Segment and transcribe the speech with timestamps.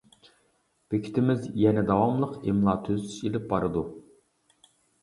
[0.93, 3.87] بېكىتىمىز يەنە داۋاملىق ئىملا تۈزىتىش ئېلىپ بارىدۇ.